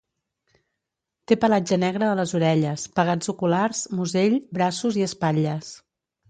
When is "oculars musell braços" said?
3.35-4.99